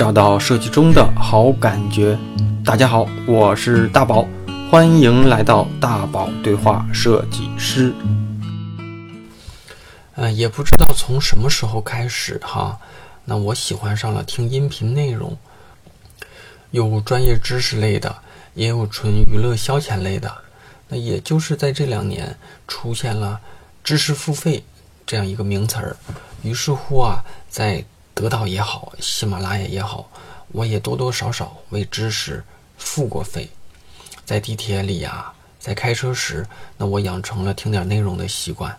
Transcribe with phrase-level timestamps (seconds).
[0.00, 2.18] 找到设计中的好感觉。
[2.64, 4.26] 大家好，我是大宝，
[4.70, 7.92] 欢迎来到大宝对话设计师。
[10.14, 12.80] 呃，也不知道从什么时候开始哈，
[13.26, 15.36] 那我喜欢上了听音频内容，
[16.70, 18.22] 有专业知识类的，
[18.54, 20.34] 也有纯娱乐消遣类的。
[20.88, 23.38] 那也就是在这两年出现了
[23.84, 24.64] 知识付费
[25.04, 25.94] 这样一个名词儿，
[26.42, 27.84] 于是乎啊，在
[28.20, 30.10] 得到也好，喜马拉雅也好，
[30.52, 32.44] 我也多多少少为知识
[32.76, 33.48] 付过费。
[34.26, 38.76] 在地铁里呀，在开车时，那我养成了听点内容的习惯。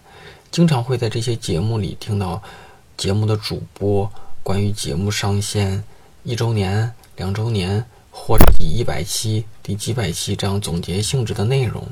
[0.52, 2.40] 经常会在这些节目里听到
[2.96, 4.12] 节目的主播
[4.44, 5.84] 关于节目上线
[6.22, 11.88] 一周年、两周年或者第一百期、第几百期这样总结性质的内容。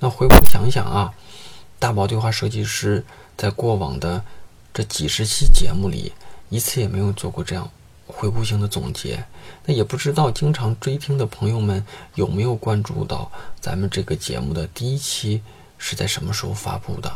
[0.00, 1.14] 那回顾想想啊，
[1.78, 3.04] 大宝对话设计师
[3.36, 4.24] 在过往的
[4.74, 6.12] 这几十期节目里，
[6.48, 7.70] 一次也没有做过这样
[8.06, 9.24] 回顾性的总结。
[9.64, 15.42] 那也不知道经常追听的朋友们有没有关注到咱们这个节目的第一期
[15.76, 17.12] 是在什么时候发布的？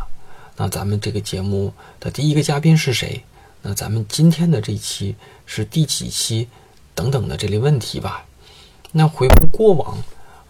[0.57, 3.25] 那咱们这个节目的第一个嘉宾是谁？
[3.63, 6.49] 那咱们今天的这期是第几期？
[6.95, 8.27] 等等的这类问题吧。
[8.93, 9.97] 那回顾过往，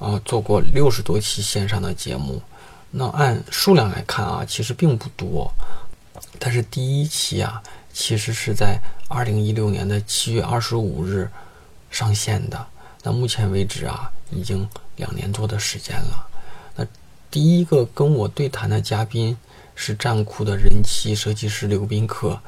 [0.00, 2.42] 啊，做过六十多期线上的节目，
[2.90, 5.52] 那按数量来看啊，其实并不多。
[6.40, 7.62] 但是第一期啊，
[7.92, 11.30] 其实是在二零一六年的七月二十五日
[11.90, 12.66] 上线的。
[13.02, 16.26] 那目前为止啊，已经两年多的时间了。
[16.76, 16.86] 那
[17.30, 19.36] 第一个跟我对谈的嘉宾。
[19.74, 22.38] 是战酷的人气设计师刘宾客，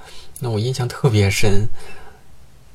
[0.41, 1.67] 那我印象特别深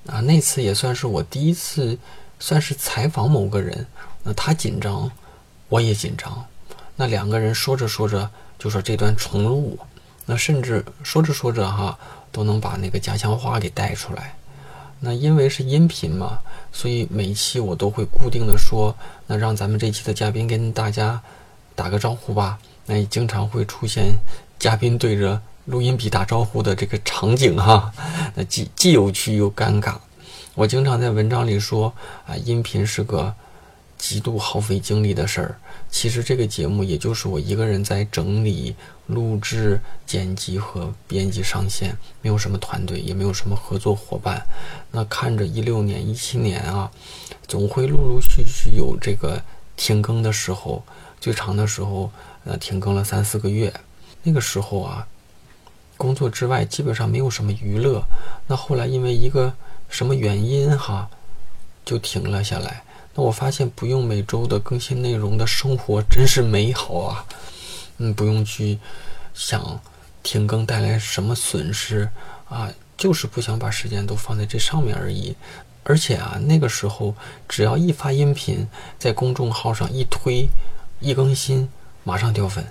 [0.08, 0.20] 啊！
[0.22, 1.96] 那次也算是我第一次
[2.40, 3.86] 算是采访某个人，
[4.24, 5.10] 那他紧张，
[5.70, 6.48] 我也紧张。
[6.96, 9.78] 那两个人说着说着就说这段重录，
[10.26, 11.98] 那甚至说着说着哈
[12.32, 14.36] 都能把那个家乡话给带出来。
[15.00, 16.40] 那因为是音频嘛，
[16.72, 18.94] 所以每一期我都会固定的说，
[19.28, 21.22] 那让咱们这期的嘉宾跟大家
[21.76, 22.60] 打个招呼吧。
[22.86, 24.14] 那也经常会出现
[24.58, 27.94] 嘉宾对着录音笔打招呼的这个场景哈，
[28.36, 29.96] 那既既有趣又尴尬。
[30.56, 31.94] 我经常在文章里说
[32.28, 33.34] 啊，音频是个
[33.98, 35.56] 极度耗费精力的事儿。
[35.92, 38.76] 其实这个节目也就是我一个人在整理、
[39.08, 44.46] 录制、剪辑和编辑上线，没有什么团队，也没有什么合作伙伴。
[44.92, 46.92] 那看着一六年、一七年啊，
[47.48, 49.42] 总会陆陆续续有这个
[49.76, 50.84] 停更的时候，
[51.20, 52.12] 最长的时候。
[52.46, 53.72] 呃，停更了三四个月，
[54.24, 55.06] 那个时候啊，
[55.98, 58.02] 工作之外基本上没有什么娱乐。
[58.48, 59.54] 那后来因为一个
[59.90, 61.10] 什么原因哈，
[61.84, 62.82] 就停了下来。
[63.20, 67.26] 我发现不用每周的更新内容的生活真是美好啊！
[67.98, 68.80] 嗯，不用去
[69.34, 69.80] 想
[70.24, 72.10] 停更带来什么损失
[72.50, 75.36] 啊，就是不想把时间都放在这上面而已。
[75.84, 77.16] 而且啊，那个时候
[77.48, 80.48] 只要一发音频，在公众号上一推
[81.00, 81.70] 一更新。
[82.06, 82.66] 马上掉粉，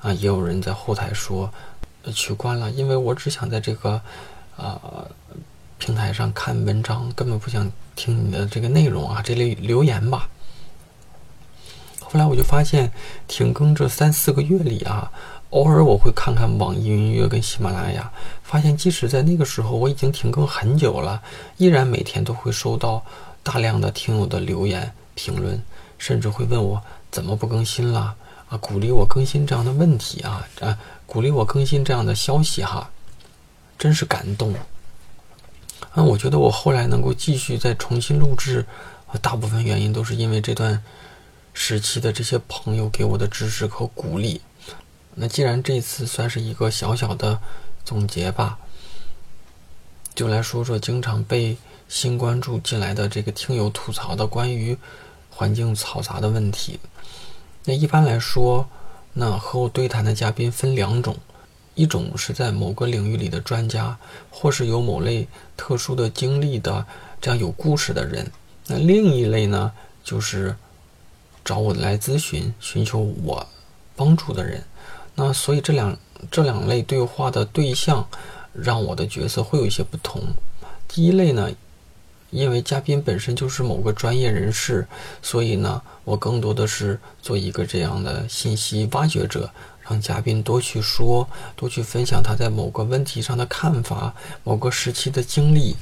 [0.00, 1.52] 啊，也有人在后台说
[2.14, 4.00] 取关了，因为我只想在这个
[4.56, 4.78] 啊
[5.84, 10.30] 平台上看文章，根本不想听你的这个内容啊，这类留言吧。
[12.00, 12.90] 后来我就发现，
[13.28, 15.12] 停更这三四个月里啊，
[15.50, 18.10] 偶尔我会看看网易云音乐跟喜马拉雅，
[18.42, 21.22] 发现即使在那个时候我已经停更很久了，
[21.58, 23.04] 依然每天都会收到
[23.42, 25.62] 大量的听友的留言评论，
[25.98, 28.16] 甚至会问我怎么不更新了。
[28.48, 32.90] 啊，鼓励我更新这样的问题啊，啊，鼓励我更新这样的消息哈，
[33.78, 34.54] 真是感动。
[35.94, 38.66] 那，我觉得我后来能够继续再重新录制，
[39.22, 40.82] 大部分原因都是因为这段
[41.52, 44.40] 时期的这些朋友给我的支持和鼓励。
[45.14, 47.40] 那既然这次算是一个小小的
[47.84, 48.58] 总结吧，
[50.14, 51.56] 就来说说经常被
[51.88, 54.76] 新关注进来的这个听友吐槽的关于
[55.30, 56.80] 环境嘈杂的问题。
[57.64, 58.68] 那一般来说，
[59.12, 61.16] 那和我对谈的嘉宾分两种，
[61.74, 63.96] 一种是在某个领域里的专家，
[64.30, 65.26] 或是有某类
[65.56, 66.84] 特殊的经历的
[67.20, 68.30] 这样有故事的人。
[68.66, 69.72] 那另一类呢，
[70.02, 70.54] 就是
[71.44, 73.46] 找我来咨询、寻求我
[73.96, 74.62] 帮助的人。
[75.14, 75.96] 那所以这两
[76.30, 78.06] 这两类对话的对象，
[78.52, 80.20] 让我的角色会有一些不同。
[80.88, 81.50] 第一类呢。
[82.30, 84.84] 因为嘉宾本身就是某个专业人士，
[85.22, 89.48] 所以呢，我更多的是做一个这样的信息挖掘者，
[89.88, 95.76] 让嘉宾多去说，多去分享他在某个问题上的看法，某个时期的经历。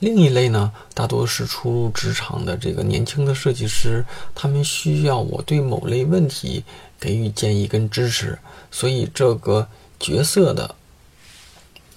[0.00, 4.04] 另一类呢，大多是初入职场的这个年轻的设计师，
[4.34, 6.62] 他们需要我对某类问题
[7.00, 8.38] 给予建议跟支持，
[8.70, 9.66] 所以这个
[9.98, 10.74] 角色的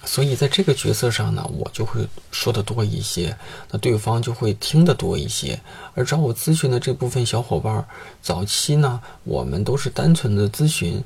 [0.04, 3.36] 所以在这个角色上呢，我就会说的多一些，
[3.70, 5.60] 那对方就会听得多一些。
[5.94, 7.86] 而找我咨询的这部分小伙伴，
[8.22, 11.02] 早期呢，我们都是单纯的咨询，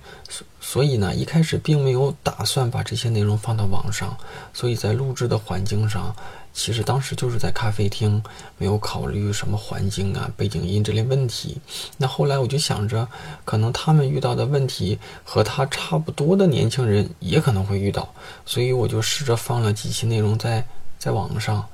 [0.67, 4.17] 所以呢，一开始并没有打算把这些内容放到网上，
[4.55, 6.17] 所以在录制的环境上。
[6.55, 8.23] 其实当时就是在咖啡厅，
[8.57, 11.61] 没有考虑什么环境啊、背景音这类问题。
[11.99, 13.07] 那后来我就想着，
[13.45, 18.09] 可能他们遇到的问题和他差不多的年轻人也可能会遇到，
[18.47, 20.65] 所以我就试着放了几期内容在
[20.99, 21.67] 在网上。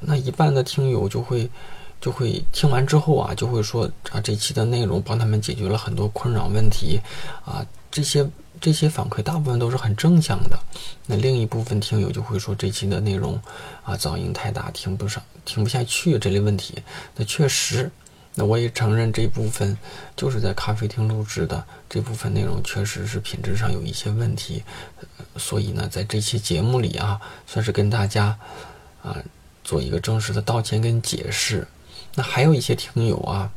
[0.00, 1.50] 那一半的听友就会
[2.00, 7.00] 就会听完之后啊，就会说啊，这期的内容帮他们解决了很多困扰问题
[7.44, 8.28] 啊，这些。
[8.60, 10.58] 这些反馈大部分都是很正向的，
[11.06, 13.40] 那另一部分听友就会说这期的内容
[13.84, 16.74] 啊噪音太大，听不上，听不下去这类问题。
[17.14, 17.88] 那确实，
[18.34, 19.78] 那我也承认这部分
[20.16, 24.64] 就是在咖啡厅录制的这部分内容确实是品质上有一些问题，
[25.36, 28.36] 所以呢，在这期节目里啊，算是跟大家
[29.04, 29.16] 啊
[29.62, 31.64] 做一个正式的道歉跟解释。
[32.14, 33.50] 那还有一些听友啊，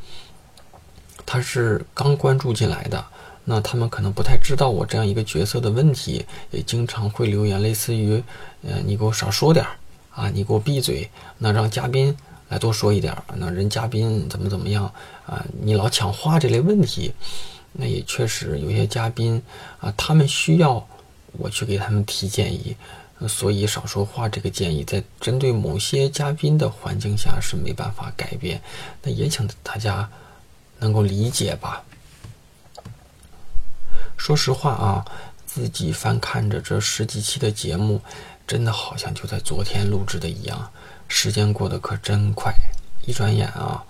[1.26, 3.06] 他是刚关注进来的。
[3.44, 8.24] 那他们可能不太知道我这样一个角色的问题，也经常会留言，类似于，
[8.62, 9.72] 呃，你给我少说点儿
[10.14, 11.10] 啊，你给我闭嘴，
[11.40, 12.16] 那让嘉宾
[12.50, 14.86] 来多说一点儿，那人嘉宾怎么怎么样
[15.26, 17.12] 啊，你老抢话这类问题，
[17.74, 19.42] 那也确实有些嘉宾
[19.80, 20.88] 啊，他们需要
[21.32, 22.78] 我去给他们提建议，
[23.28, 28.62] 所以少说话这个建议在针对某些嘉宾的环境下是没办法改变，
[29.04, 30.10] 那也请大家
[30.80, 31.84] 能够理解吧。
[34.18, 35.06] 说实话啊，
[35.46, 38.02] 自己翻看着这十几期的节目，
[38.46, 40.72] 真的好像就在昨天录制的一样。
[41.08, 42.54] 时间过得可真快，
[43.06, 43.84] 一转眼啊，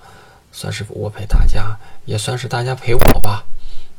[0.52, 3.44] 算是我陪大家，也算是大家陪我吧。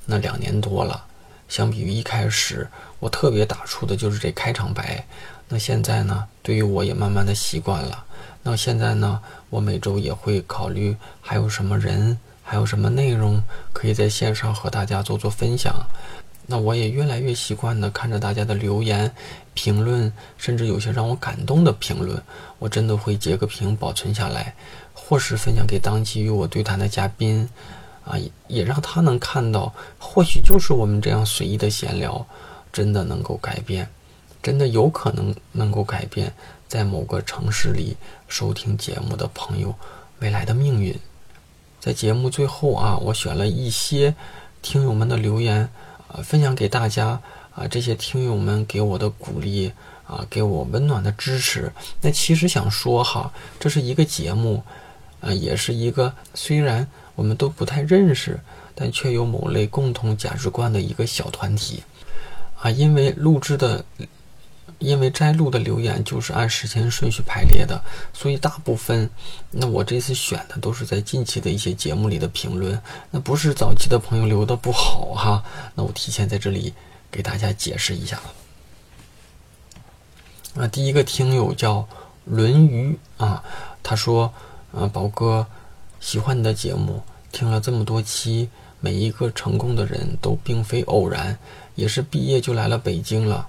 [0.07, 1.07] 那两年多了，
[1.53, 2.67] 相比于一开始，
[2.99, 5.05] 我特别打出的就是这开场白。
[5.49, 8.07] 那现在呢，对于我也慢慢的习惯了。
[8.43, 9.21] 那现在呢，
[9.51, 13.43] 我每周也会考虑还有什么人，还有什么内容
[13.75, 15.75] 可以在线上和大家做做分享。
[16.47, 19.15] 那我也越来越习惯的看着大家的留言、
[19.53, 22.23] 评论，甚至有些让我感动的评论，
[22.59, 24.55] 我真的会截个屏保存下来，
[24.95, 27.47] 或是分享给当期与我对谈的嘉宾，
[28.05, 28.17] 啊，
[28.49, 32.27] 也让他能看到，或许就是我们这样随意的闲聊，
[32.73, 33.89] 真的能够改变，
[34.43, 36.33] 真的有可能能够改变
[36.69, 37.97] 在某个城市里
[38.29, 39.75] 收听节目的朋友
[40.21, 40.99] 未来的命运。
[41.81, 44.15] 在节目最后啊，我选了一些
[44.61, 45.69] 听友们的留言。
[46.09, 47.19] 啊，分享给大家
[47.55, 47.67] 啊！
[47.67, 49.73] 这些听友们给我的鼓励
[50.07, 51.73] 啊，给我温暖的支持。
[52.03, 54.63] 那其实想说哈，这是一个节目，
[55.23, 58.41] 啊，也是一个虽然我们都不太认识，
[58.75, 61.83] 但却有某类共同价值观的一个小团体
[62.61, 62.71] 啊。
[62.71, 63.85] 因为录制的。
[64.79, 67.81] 因为摘录的留言就是按时间顺序排列的，
[68.13, 69.09] 所以大部分，
[69.53, 72.81] 那我这次选的都是在近期的一些节目里的评论，
[73.13, 75.45] 那不是早期的朋友留的不好哈，
[75.77, 76.75] 那我提前在这里
[77.13, 78.21] 给大家解释一下。
[80.57, 81.87] 啊，第一个听友叫
[82.25, 83.45] 论鱼啊，
[83.85, 84.35] 他说，
[84.75, 85.47] 啊，宝哥，
[86.03, 87.01] 喜欢你的节目，
[87.31, 88.49] 听了这么多期，
[88.81, 91.39] 每一个成功的人都并非偶然，
[91.77, 93.47] 也是毕业就来了北京了。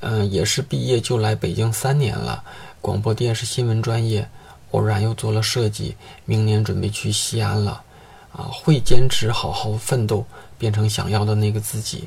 [0.00, 2.44] 嗯，也是毕业就来北京三年了，
[2.82, 4.28] 广播电视新闻专业，
[4.72, 5.96] 偶然又做了设计，
[6.26, 7.82] 明年准备去西安了，
[8.32, 10.26] 啊，会坚持好好奋斗，
[10.58, 12.06] 变成想要的那个自己。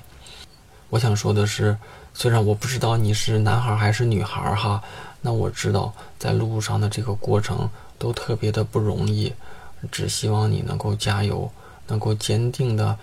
[0.91, 1.75] 我想说的是，
[2.13, 4.83] 虽然我不知道你是男孩还是女孩哈，
[5.21, 7.67] 那我知道在路上的这个过程
[7.97, 9.33] 都特别的不容易，
[9.89, 11.49] 只希望你能够加油，
[11.87, 12.97] 能够坚定的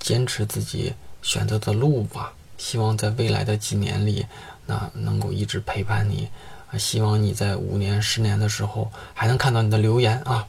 [0.00, 2.32] 坚持自己选择的路吧。
[2.56, 4.24] 希望在未来的几年里，
[4.66, 6.28] 那能够一直陪伴你，
[6.70, 10.46] 啊，希望你在五年、十年的时候还能看到你的留言啊。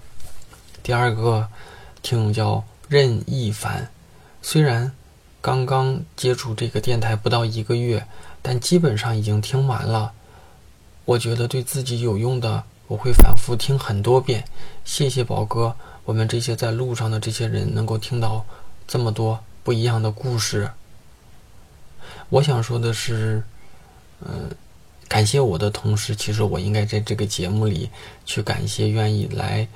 [0.84, 1.50] 第二个
[2.02, 3.90] 听友叫任一凡，
[4.42, 4.92] 虽然
[5.42, 8.08] 刚刚接触这个电台不到一个月，
[8.42, 10.14] 但基本上已经听完了。
[11.06, 14.44] 我觉得对自己有用的，我会反复听很多遍。
[14.84, 18.46] 谢谢宝哥，我们这些在路上的这些人能够听到
[18.88, 20.70] 这么多不一样的故事。
[22.30, 23.44] 我想说的是，
[24.22, 24.50] 嗯，
[25.08, 27.90] 感谢我的同时，其实我应该在这个节目里
[28.26, 29.68] 去感谢愿意来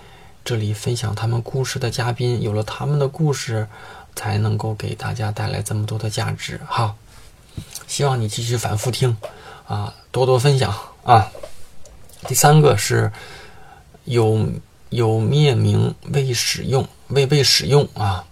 [0.46, 2.42] 这里分享他们故事的嘉宾。
[2.42, 3.68] 有了他们的故事，
[4.16, 6.60] 才能够给大家带来这么多的价值。
[6.68, 6.96] 哈，
[7.88, 9.18] 希望你继续反复听，
[9.68, 10.72] 啊，多多分享
[11.04, 11.32] 啊。
[12.28, 13.12] 第三个是
[14.06, 14.50] 有
[14.90, 18.26] 有灭名未使用未被使用啊，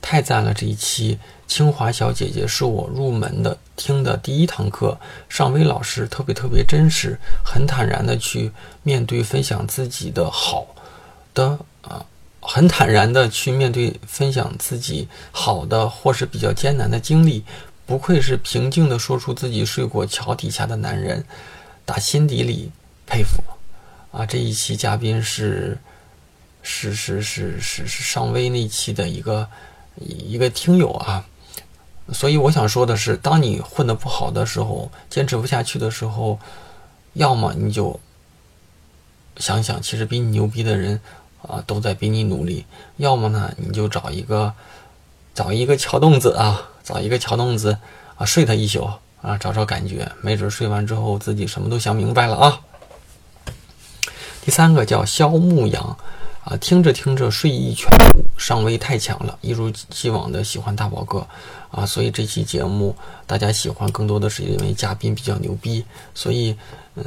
[0.00, 1.18] 太赞了这一期。
[1.48, 4.98] 清华小姐姐是我入门的听的第一堂课，
[5.28, 8.50] 尚薇老师特别特别真实，很坦然的去
[8.82, 10.66] 面对分享自己的好
[11.34, 12.06] 的啊，
[12.40, 17.44] 很坦然的去面对分享自己好的或是比较艰难的经历，
[17.84, 21.22] 不愧是平静的说出自己睡过桥底下的男人，
[21.84, 22.70] 打心底里
[23.06, 23.42] 佩服
[24.10, 24.24] 啊！
[24.26, 25.78] 这一期嘉宾是
[26.62, 29.48] 是是是是是尚威那期的一个
[29.96, 31.24] 一个听友啊。
[32.12, 36.38] 所以我想说的是，当你混得不好的时候，坚持不下去的时候，
[37.14, 37.98] 要么你就
[39.36, 41.00] 想想，其实比你牛逼的人
[41.42, 42.64] 啊都在比你努力；
[42.96, 44.52] 要么呢，你就找一个
[45.32, 47.78] 找一个桥洞子啊，找一个桥洞子
[48.16, 48.90] 啊，睡他一宿
[49.22, 52.60] 啊，找找感觉，没准睡完之后自己什么都想明白了啊。
[54.42, 55.96] 第三个叫肖牧阳。
[56.44, 61.24] 啊，听着听着睡意全无，上位太强了，一如既往的喜欢大宝哥，
[61.70, 62.96] 啊，所以这期节目
[63.28, 65.84] 大家喜欢更多的是因为嘉宾比较牛逼，
[66.16, 66.56] 所以，
[66.96, 67.04] 呃，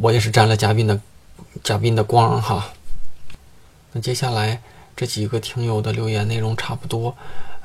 [0.00, 0.98] 我也是沾了嘉宾的
[1.62, 2.66] 嘉宾的光哈。
[3.92, 4.58] 那接下来
[4.96, 7.14] 这几个听友的留言内容差不多，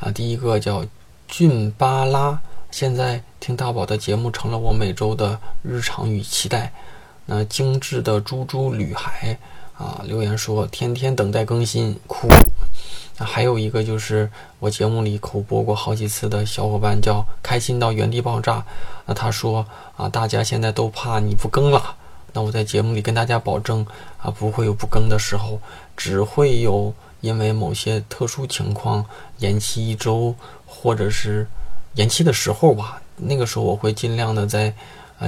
[0.01, 0.85] 啊，第一个叫
[1.29, 2.37] 俊巴拉，
[2.69, 6.73] 现在听大宝的节目成了我每周的日常与期待，
[7.25, 9.37] 那精致的猪猪女孩。
[9.77, 12.29] 啊，留言说天天等待更新，哭。
[13.17, 18.65] 那，还有一个就是我节目里口播过好几次的小伙伴叫开心到原地爆炸。
[19.05, 19.65] 那他说
[19.97, 21.93] 啊，大家现在都怕你不更了。
[22.31, 23.85] 那我在节目里跟大家保证
[24.17, 25.59] 啊，不会有不更的时候，
[25.97, 29.05] 只会有因为某些特殊情况
[29.39, 30.33] 延期一周，
[30.65, 31.45] 或者是
[31.95, 33.01] 延期的时候吧。
[33.17, 34.73] 那个时候我会尽量的在。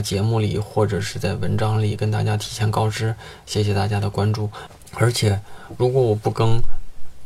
[0.01, 4.50] 节目里或者是在文章里跟大家提前告知，谢谢大家的关注。
[4.94, 5.39] 而且，
[5.77, 6.60] 如果我不更，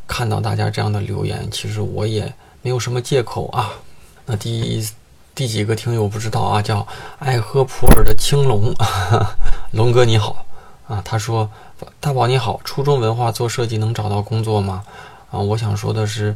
[0.07, 3.71] 看到大家这样的留言，其实我也没有什么借口啊。
[4.25, 4.85] 那第
[5.33, 6.61] 第几个听友不知道啊？
[6.61, 6.85] 叫
[7.19, 8.73] 爱喝普洱的青龙，
[9.71, 10.45] 龙哥你好
[10.87, 11.01] 啊。
[11.05, 11.49] 他说
[12.01, 14.83] ：“大宝你好，初中文化做设计能找到工作吗？”
[15.31, 16.35] 啊，我想说的是，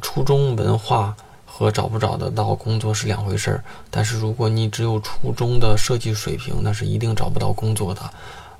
[0.00, 1.14] 初中文化。
[1.54, 8.00] 和找不找得到工作是两回事儿，但是如果你只有初中的设计水平，那是一定找不到工作的。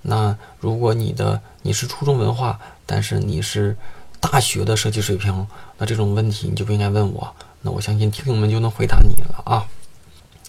[0.02, 3.74] 那如果你的你是初中文化，但是你是
[4.20, 5.46] 大学的设计水平，
[5.78, 7.34] 那这种问题你就不应该问我。
[7.62, 9.64] 那我相信听友们就能回答你了啊。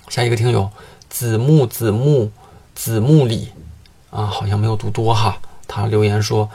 [0.10, 0.70] 下一个听友
[1.10, 2.30] 子木子木
[2.76, 3.54] 子木里
[4.10, 5.38] 啊，好像没有读多哈。
[5.66, 6.50] 他留言说：“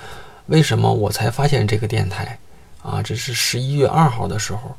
[0.47, 2.38] 为什么我才发现这个电台
[2.83, 3.02] 啊？
[3.02, 4.76] 这是十一月二号的时候。”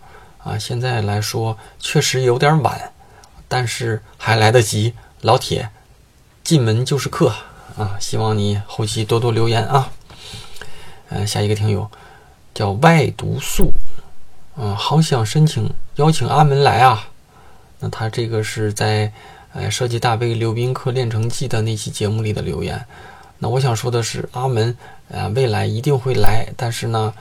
[0.50, 2.91] 啊，现在来说确实有点晚，
[3.48, 4.96] 但是还来得及。
[5.22, 5.70] 老铁，
[6.44, 7.36] 进门就是客
[7.77, 7.98] 啊！
[8.00, 9.91] 希望你后期多多留言啊。
[11.10, 11.91] 嗯，下一个听友
[12.53, 13.74] 叫外读素，
[14.56, 17.10] 嗯，好想申请邀请阿门来啊。
[17.79, 19.12] 那他这个是在
[19.53, 22.86] 呃设计大杯溜冰课练成记的那期节目里的留言。
[23.39, 24.75] 那我想说的是，阿门
[25.13, 27.13] 啊，未来一定会来，但是呢。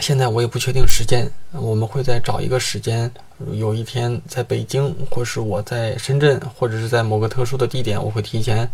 [0.00, 3.12] 现在我也不确定时间，我们会再找一个时间，
[3.52, 8.70] 有一天在北京，或是我在深圳，或者是在某个特殊的地点，我会提前，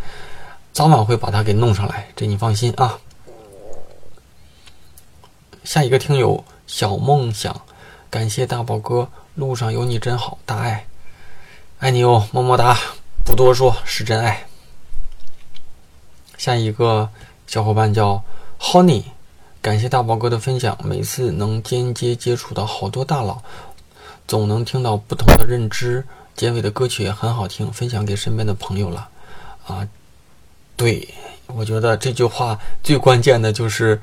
[0.73, 3.01] 早晚会把它给弄上来，这你放心啊。
[5.65, 7.63] 下一个听友小梦想，
[8.09, 10.87] 感谢大宝哥，路上有你真好，大爱，
[11.81, 12.79] 爱你哦，么么哒，
[13.25, 14.47] 不多说，是真爱。
[16.37, 17.11] 下一个
[17.49, 18.23] 小伙伴叫
[18.61, 19.03] Honey。
[19.69, 23.43] 感谢大宝哥的分享，每次能间接接触到好多大佬，
[24.27, 26.07] 总能听到不同的认知。
[26.35, 29.11] 结尾的歌曲也很好听，分享给身边的朋友了。
[29.67, 29.87] 啊，
[30.75, 31.07] 对，
[31.49, 34.01] 我觉得这句话最关键的就是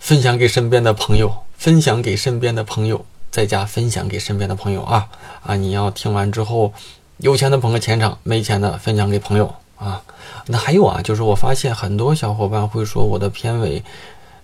[0.00, 5.08] 分享给身边的朋友，分享给身边的朋友，再加分享给身边的朋友啊
[5.44, 5.54] 啊！
[5.54, 6.72] 你要听完之后，
[7.18, 10.02] 有钱的捧个钱场，没钱的分享给朋友啊。
[10.46, 13.84] 那还有啊，就是我发现很多小伙伴会说我的片尾。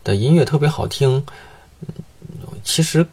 [0.07, 1.27] 的音乐特别好听，
[2.63, 3.05] 其实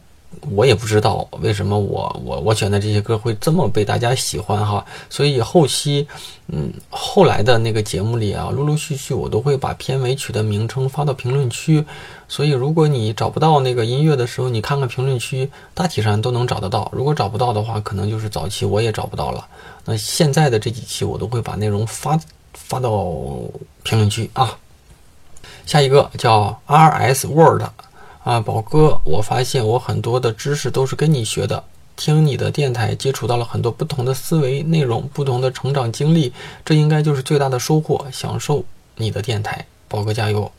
[0.50, 6.06] 我也不知道为什么我我我选的这些歌会这么被大家喜欢哈，所以后期
[6.48, 11.84] 嗯后来的那个节目里啊，陆陆续续我都会把片尾曲的名称发到评论区，
[12.28, 16.90] 所以如果你找不到那个音乐的时候，你看看评论区，大体上都能找得到。
[16.92, 19.46] 如果找不到的话，可能就是早期我也找不到了。
[19.84, 22.20] 那现在的这几期我都会把内容发
[22.52, 22.90] 发到
[23.82, 24.58] 评论区啊。
[25.66, 27.62] 下一个叫 R S Word，
[28.22, 31.64] 啊，宝哥，我发现我很多的知识都是跟你学的，
[31.96, 36.32] 听你的电台接触到了很多不同的思维内容，不同的成长经历，
[36.64, 38.06] 这应该就是最大的收获。
[38.12, 38.64] 享受
[38.96, 40.50] 你的电台，宝哥加油！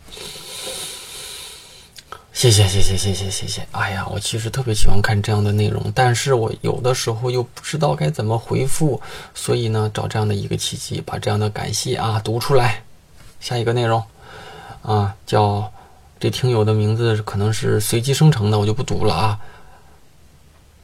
[2.33, 3.65] 谢谢谢谢谢谢谢谢！
[3.71, 9.01] 哎呀，我其实特别喜欢看这样的内容，但是我有的时候又不知道该怎么回复，
[9.33, 12.83] 所以呢，找这样的一个契机，把这样的感谢啊读出来。
[13.39, 14.03] 下一个内容
[14.86, 15.72] 啊，叫
[16.20, 19.39] 这听友的名字可能是随机生成的，我就不读了啊。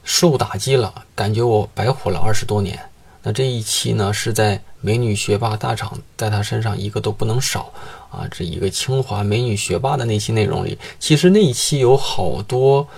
[0.04, 2.78] 受打击了，感觉我白活了二十多年。
[3.22, 7.72] 那这一期呢，是在美女学霸大厂，在他身上一个都不能少
[8.10, 8.26] 啊！
[8.28, 12.88] 这一个清华美女学霸的那期内容里，其实那一期有好多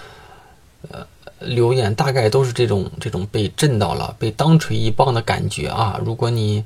[0.90, 1.06] 呃
[1.40, 6.00] 留言，大概都是这种这种被震到了，被当锤一棒的感觉啊！
[6.02, 6.64] 如果你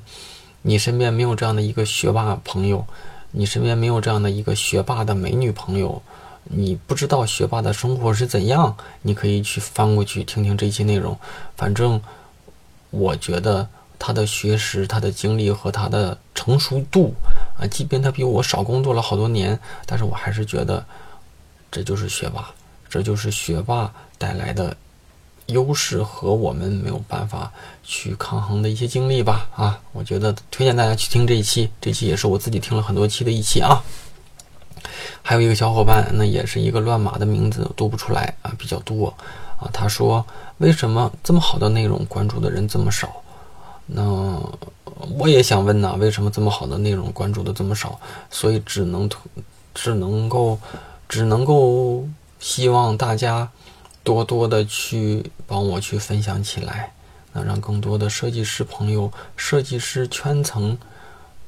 [0.61, 2.87] 你身边没有这样的一个学霸朋友，
[3.31, 6.01] 你身边没有这样的一个学霸的美女朋友，
[6.43, 11.17] 你不知道学霸的生活是怎样，你可以去翻过去听听这期内容，
[11.55, 12.01] 反正。
[12.91, 13.69] 我觉得
[13.99, 17.13] 他的学识、他的经历和他的成熟度
[17.55, 20.83] 啊，即便他比我少工作了好多年，但是我还是觉得
[21.69, 22.49] 这就是学霸，
[22.89, 24.75] 这就是学霸带来的
[25.49, 27.51] 优势和我们没有办法
[27.83, 29.47] 去抗衡的一些经历吧。
[29.55, 33.83] 啊，我觉得推荐大家去听这一期，这期也是我自己听了很多期的一期啊。
[35.21, 39.13] 还有一个小伙伴，那也是一个乱码的名字，读不出来啊，比较多
[39.59, 39.69] 啊。
[39.71, 40.25] 他说。
[40.59, 43.23] 为什么这么好的内容关注的人这么少？
[43.85, 44.03] 那
[45.17, 47.97] 我也想问呐，为什么这么好的内容关注的这么少？
[48.29, 49.09] 所以只能
[49.73, 50.59] 只能够
[51.07, 52.05] 只能够
[52.41, 53.49] 希望大家
[54.09, 56.93] 多多的去帮我去分享起来，
[57.33, 60.77] 那让更多的设计师朋友、设计师圈层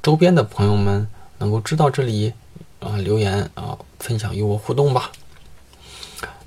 [0.03, 1.07] 周边的朋友们
[1.39, 2.33] 能够知道这里
[2.79, 5.11] 啊，留言啊，分享与我互动吧。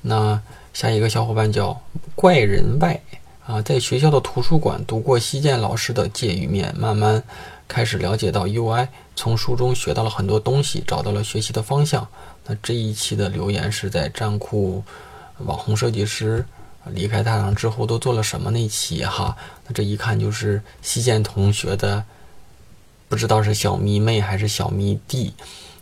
[0.02, 0.40] 那。
[0.74, 1.80] 下一个小伙伴叫
[2.16, 3.00] 怪人外
[3.46, 7.22] 啊，在学校的图书馆读过西建老师的《界与面》，慢慢
[7.68, 12.08] 开始了解到 UI，从书中学到了很多东西，找到了学习的方向。
[12.46, 14.82] 那这一期的留言是在站酷
[15.38, 16.44] 网红设计师
[16.86, 19.36] 离开大厂之后都做了什么那期哈？
[19.66, 22.04] 那这一看就是西建同学的，
[23.08, 25.32] 不知道是小迷妹还是小迷弟。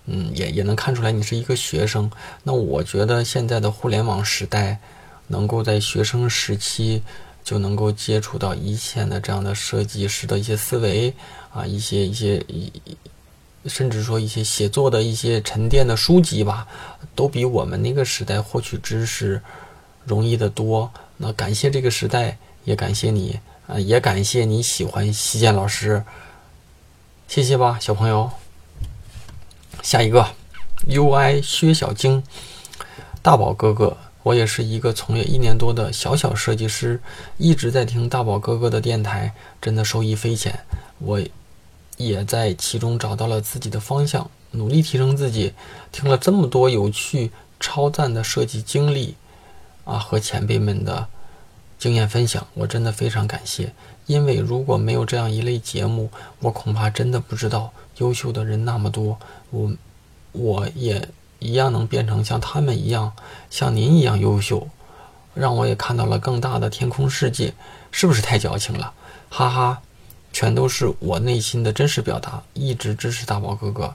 [0.06, 2.10] 嗯，也也能看出来你是一个学生。
[2.42, 4.80] 那我觉得现在的互联网时代，
[5.28, 7.02] 能够在学生时期
[7.44, 11.14] 就能够接触到一线的这样的设计师的一些思维
[11.52, 12.72] 啊，一些一些一，
[13.66, 16.66] 甚至说一些写作的一些沉淀的书籍吧，
[17.14, 19.40] 都比我们那个时代获取知识
[20.04, 20.90] 容易得多。
[21.16, 26.04] 那感谢这个时代，也感谢你啊，也感谢你喜欢西建老师，
[27.28, 28.30] 谢谢吧，小朋友。
[29.82, 30.26] 下一个
[30.88, 32.22] ，UI 薛小晶，
[33.20, 37.00] 大宝哥哥，我也是一个从业一年多的小小设计师，
[37.36, 40.60] 一直在听大宝哥哥的电台，真的受益匪浅。
[40.98, 41.20] 我
[42.06, 45.52] 也在其中找到了自己的方向，努力提升自己。
[45.90, 49.14] 听了这么多有趣、超赞的设计经历，
[49.84, 51.06] 啊，和前辈们的
[51.78, 53.72] 经验分享，我真的非常感谢。
[54.06, 56.10] 因为如果没有这样一类节目，
[56.40, 59.18] 我恐怕真的不知道优秀的人那么多。
[59.50, 59.72] 我，
[60.32, 63.12] 我也一样能变成像他们一样，
[63.48, 64.68] 像您一样优秀，
[65.34, 67.54] 让我也看到了更大的天空世界，
[67.90, 68.92] 是不是太矫情了？
[69.28, 69.82] 哈哈，
[70.32, 73.94] 全都是我内心的真实表达，一直支持大宝哥哥。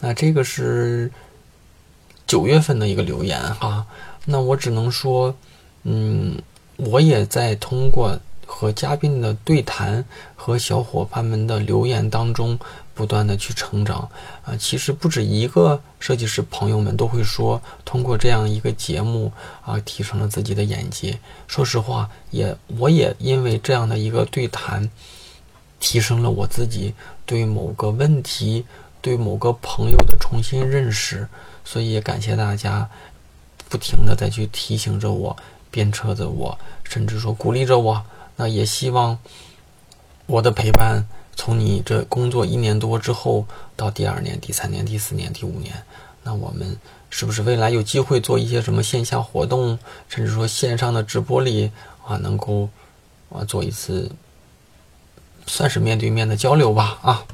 [0.00, 1.10] 那这个是
[2.26, 3.86] 九月份的一个留言哈，
[4.24, 5.34] 那我只能说，
[5.82, 6.40] 嗯，
[6.76, 10.04] 我也在通过和嘉宾的对谈
[10.36, 12.58] 和小伙伴们的留言当中。
[12.98, 14.10] 不断的去成长
[14.44, 19.32] 啊，其实不止一个设计师朋友们都会说，通过这样一个节目
[19.64, 21.16] 啊，提升了自己的眼界。
[21.46, 24.90] 说实话，也我也因为这样的一个对谈，
[25.80, 28.64] 提升了我自己对某个问题、
[29.00, 31.28] 对某个朋友的重新认识。
[31.64, 32.88] 所以也感谢大家
[33.68, 35.36] 不停的再去提醒着我、
[35.70, 38.02] 鞭策着我，甚至说鼓励着我。
[38.36, 39.18] 那也希望
[40.26, 41.06] 我的陪伴。
[41.40, 45.72] 从你这工作一年多之后，到第二年、第三年、第四年、第五年，
[46.24, 46.76] 那我们
[47.10, 51.70] 是不是未来有机会做一些什么线下活动，甚至说线上的直播里
[52.04, 52.68] 啊，能够
[53.30, 54.10] 啊做一次，
[55.48, 57.24] 算是面对面的交流吧啊。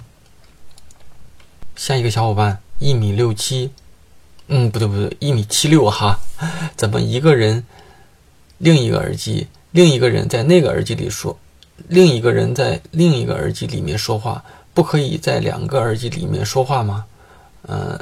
[1.76, 3.70] 下一个小伙伴一米六七，
[4.46, 6.18] 嗯，不对不对，一米七六哈，
[6.76, 7.66] 怎么一个人
[8.58, 11.36] 另一个耳机，另一个人在那个耳机里说？
[11.88, 17.04] 另一个人在另一个耳机里面说话，不可以在两个耳机里面说话吗？
[17.62, 18.00] 呃，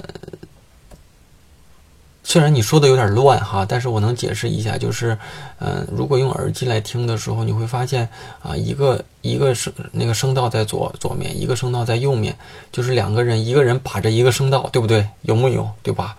[2.32, 5.18] 虽然你说的有点乱哈，但是我能解释一下，就是，
[5.58, 8.08] 嗯，如果用耳机来听的时候，你会发现
[8.42, 12.34] 啊，一个一个声那个声道在左左面，一个声道在右面，
[12.72, 15.06] 就是两个人，一个人把着一个声道，对不对？
[15.20, 15.68] 有木有？
[15.82, 16.16] 对吧？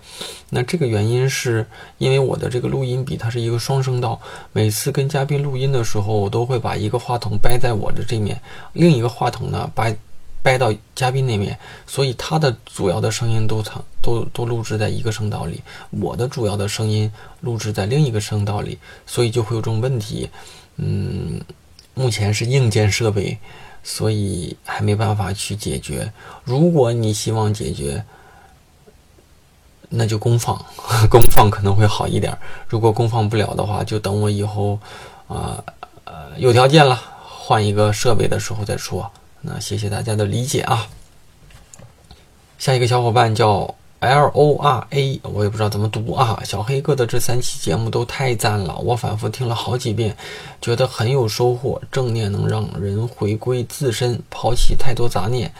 [0.50, 1.66] 那这个原因是
[1.98, 4.20] 因为我的这个录音笔它是一个双声道，
[4.52, 8.40] 每次跟嘉宾录音的时候，我都会把一个话筒掰在我的这面，
[8.72, 9.92] 另一个话筒呢把。
[10.44, 20.28] 掰到嘉宾那边，所以他的主要的声音都藏都都录制在一个声道里，我的主要的声音录制在另一个声道里，所以就会有这种问题。
[20.76, 21.40] 嗯，
[21.94, 23.38] 目前是硬件设备，
[23.82, 26.12] 所以还没办法去解决。
[26.44, 28.04] 如果你希望解决，
[29.88, 30.62] 那就功放，
[31.08, 32.36] 功放可能会好一点。
[32.68, 34.78] 如果功放不了的话，就等我以后
[35.26, 35.64] 啊
[36.04, 39.10] 呃有条件了换一个设备的时候再说。
[39.46, 40.88] 那谢谢大家的理解啊。
[42.58, 46.40] 下一个小伙伴叫 L O R A，我也不知道怎么读啊。
[46.46, 50.16] 小黑哥的这三期节目都太赞了，我反复听了好几遍，
[50.62, 51.82] 觉得很有收获。
[51.92, 55.52] 正念能让人回归自身，抛弃太多杂念，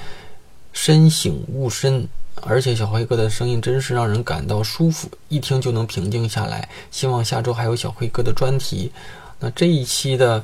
[0.73, 2.09] 身醒悟身。
[2.41, 6.67] 而且小黑哥的声音真是让人感到舒服，一听就能平静下来。
[6.91, 8.91] 希望下周还有小黑哥的专题。
[9.39, 10.43] 那这一期的。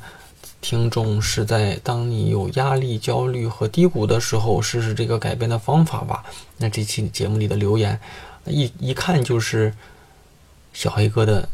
[0.61, 6.23] 听众是在当你有压力、焦虑和低谷的时候，试试这个改变的方法吧。
[6.59, 7.99] 那这期节目里的留言，
[8.45, 9.73] 一一看就是
[10.75, 11.49] 小黑哥的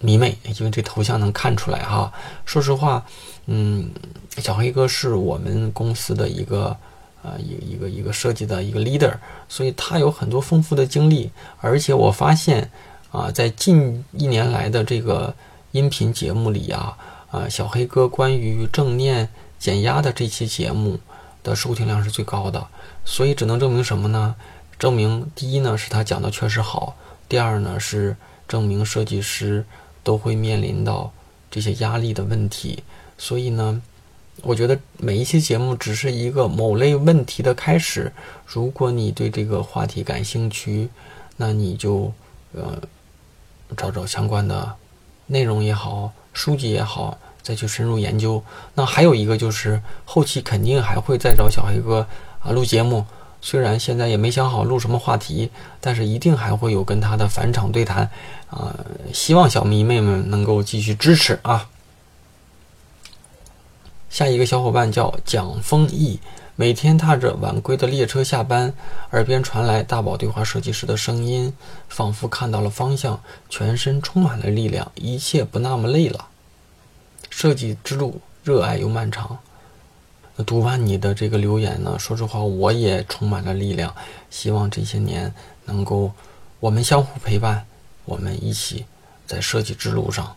[0.00, 2.10] 迷妹，因为这头像能看出来哈。
[2.46, 3.04] 说实话，
[3.44, 3.90] 嗯，
[4.38, 6.74] 小黑哥是我们公司的一个
[7.22, 9.14] 呃一一个一个设计的一个 leader，
[9.50, 11.30] 所以他有很多丰富的经历。
[11.60, 12.70] 而且我发现
[13.10, 15.34] 啊，在近一年来的这个
[15.72, 16.96] 音频节目里啊。
[17.30, 20.98] 啊，小黑哥关于正念减压的这期节目
[21.42, 22.66] 的收听量是最高的，
[23.04, 24.34] 所以只能证明什么呢？
[24.78, 26.96] 证明第一呢是他讲的确实好，
[27.28, 29.64] 第二呢是证明设计师
[30.02, 31.12] 都会面临到
[31.50, 32.82] 这些压力的问题。
[33.18, 33.82] 所以呢，
[34.42, 38.12] 我觉得每一期节目只是一个某类问题的开始。
[38.46, 40.88] 如果你对这个话题感兴趣，
[41.36, 42.12] 那你就
[42.52, 42.80] 呃
[43.76, 44.72] 找找相关的
[45.26, 46.12] 内容也好。
[46.38, 48.40] 书籍也好，再去深入研究。
[48.74, 52.06] 那还有一个就是后期肯定还会再找小黑哥
[52.38, 53.04] 啊录节目。
[53.40, 58.08] 虽然现在也没想好录什么话题，但是一定还会有跟他的返场对谈
[58.50, 58.72] 啊。
[59.12, 61.68] 希望小迷妹们能够继续支持啊。
[64.08, 66.20] 下一个小伙伴叫蒋丰毅，
[66.60, 68.74] 每天踏着晚归的列车下班，
[69.12, 71.52] 耳边传来大宝对话设计师的声音，
[71.88, 76.26] 仿佛看到了方向，全身充满了力量，一切不那么累了。
[77.30, 79.38] 设计之路，热爱又漫长。
[80.44, 83.94] 读完你的这个留言呢，说实话，我也充满了力量。
[84.28, 85.32] 希望这些年
[85.64, 86.10] 能够
[86.58, 87.64] 我们相互陪伴，
[88.04, 88.84] 我们一起
[89.28, 90.34] 在设计之路上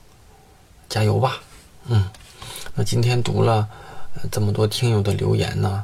[0.87, 1.41] 加油吧。
[1.87, 2.07] 嗯，
[2.75, 3.67] 那今天读了
[4.31, 5.83] 这么多听友的留言呢，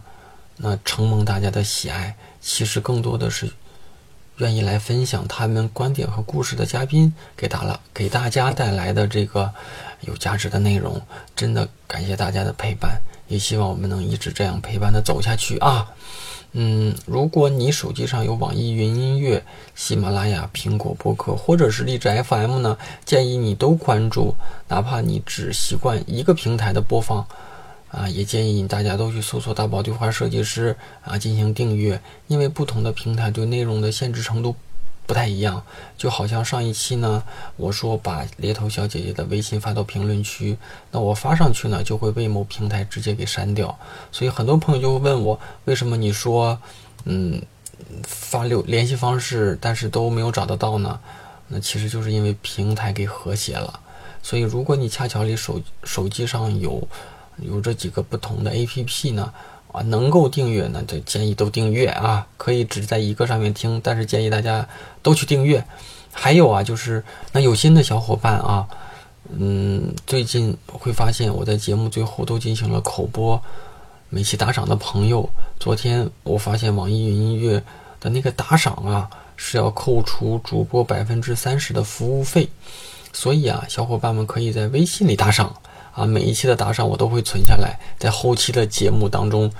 [0.58, 3.50] 那承蒙大家的喜爱，其实更多的是。
[4.38, 9.52] 愿意来分享他们观点和故事的嘉宾，给大了给大家带来的这个
[10.02, 11.02] 有价值的内容，
[11.36, 15.90] 真的感谢大家的陪伴，也希望我们能一直这样陪伴的走下去啊！
[16.52, 19.44] 嗯，如果你手机上有网易云音乐、
[19.74, 24.36] 喜马拉雅、苹果播客或者是荔枝 FM 呢，建议你都关注，
[24.68, 27.28] 哪怕你只习惯一个平台的播放。
[27.90, 34.54] 啊，也建议大家都去搜索“大宝对话设计师”啊，进行订阅，因为不同的平台对内容的限制程度
[35.06, 35.64] 不太一样。
[35.98, 37.24] 就好像上一期呢，
[37.56, 40.58] 我说把猎头小姐姐的微信发到评论区，
[40.92, 43.80] 那我发上去呢，就会被某平台直接给删掉。
[44.12, 46.60] 所以很多朋友就会问我，为什么你说，
[47.06, 47.42] 嗯，
[48.04, 51.00] 发留联系方式，但是都没有找得到呢？
[51.48, 53.80] 那其实就是因为平台给和谐了。
[54.22, 56.86] 所以如果你恰巧你手手机上有。
[57.42, 59.32] 有这几个不同的 A P P 呢，
[59.72, 62.26] 啊，能够订阅呢，就建议都订阅啊。
[62.38, 64.68] 可以只在一个上面听，但是建议大家
[65.02, 65.64] 都去订阅。
[66.12, 68.68] 还有啊，就是那有心的小伙伴啊，
[69.30, 73.40] 嗯，最近会发现我在节目最后都进行了口播，
[74.10, 77.62] 每期打赏的朋友，昨天我发现网易云音乐
[78.00, 82.50] 的那个打赏啊是要扣除主播百分之三十的服务费，
[83.14, 85.56] 所以啊，小伙伴们可以在微信里打赏。
[85.98, 89.52] 啊，每一期的打赏我都会存下来，在后期的节目当中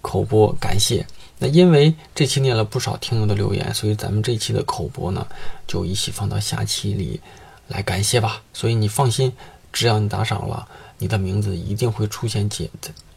[0.00, 1.04] 口播感谢。
[1.40, 5.26] 那因为这期念了不少听友的留言，所以咱们这期的口播呢，
[5.66, 7.20] 就一起放到下期里
[7.66, 8.42] 来感谢吧。
[8.52, 9.32] 所以你放心，
[9.72, 10.68] 只要你打赏了，
[10.98, 12.70] 你的名字一定会出现节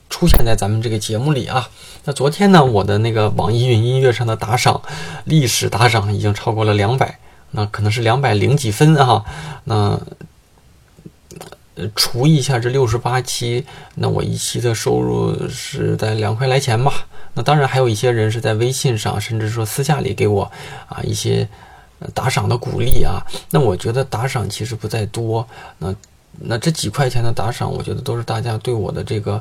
[0.10, 1.69] 出现在咱们这个节目里啊。
[2.06, 4.82] 那昨天呢，我的那个网易云音乐上的打赏
[5.25, 7.19] 历史打赏已经超过了两百。
[7.51, 9.23] 那可能是两百零几分啊。
[9.65, 10.01] 那
[11.75, 16.91] 呃除一下这六十八期，那我一期的收入是在两块来钱吧。
[17.33, 20.49] 那当然还有一些人是在微信上，甚至说私下里给我
[20.88, 21.47] 啊一些
[22.13, 23.21] 打赏的鼓励啊。
[23.51, 25.45] 那我觉得打赏其实不在多，
[25.79, 25.93] 那
[26.39, 29.33] 那这几块钱的打赏，我觉得都是大家对我的这个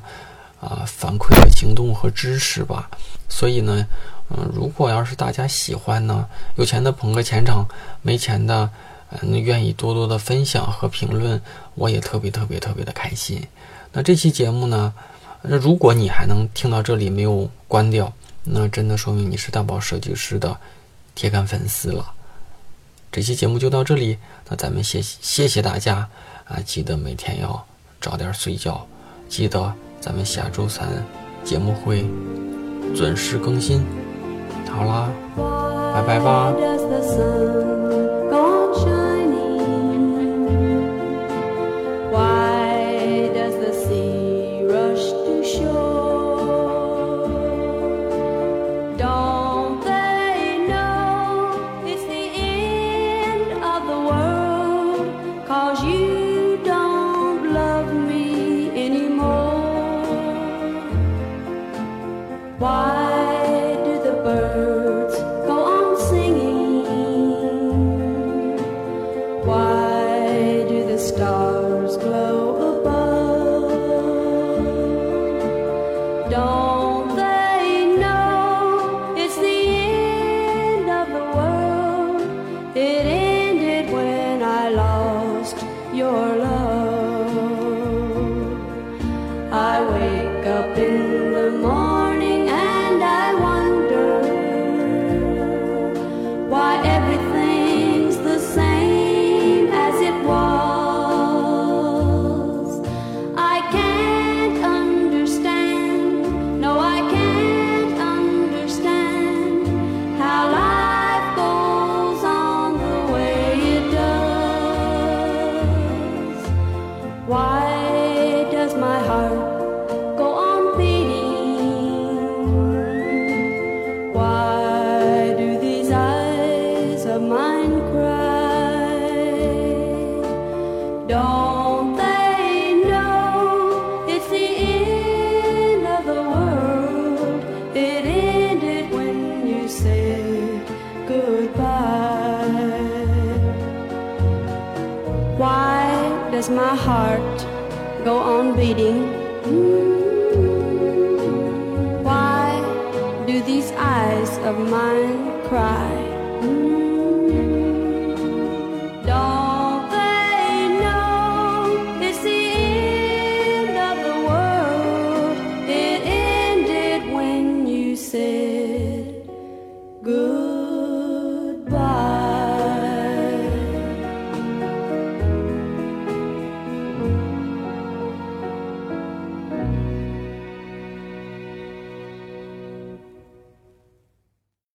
[0.61, 2.91] 啊反馈的行动和支持吧。
[3.29, 3.87] 所以呢，
[4.31, 7.67] 嗯，如果要是大家喜欢呢，有钱的捧个钱场，
[8.03, 8.69] 没钱的
[9.11, 11.41] 嗯愿意多多的分享和评论，
[11.75, 13.47] 我也特别特别特别的开心。
[13.93, 14.93] 那这期节目呢？
[15.47, 18.13] 那如果你还能听到这里没有关掉，
[18.45, 20.57] 那真的说明你是大宝设计师的
[21.15, 22.13] 铁杆粉丝了。
[23.13, 24.17] 这期节目就到这里，
[24.49, 26.09] 那咱们谢谢谢大家
[26.47, 26.59] 啊！
[26.65, 27.65] 记得每天要
[28.01, 28.87] 早点睡觉，
[29.29, 30.89] 记得咱们下周三
[31.45, 32.05] 节目会
[32.97, 33.85] 准时更新。
[34.73, 35.09] 好啦，
[35.95, 36.53] 拜拜吧。